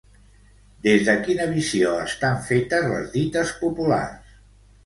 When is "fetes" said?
2.49-2.91